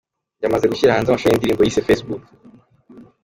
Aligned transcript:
Yamaze 0.43 0.65
gushyira 0.71 0.95
hanze 0.95 1.07
amashusho 1.09 1.31
y’indirimbo 1.31 1.61
yise’Facebook’. 1.63 2.23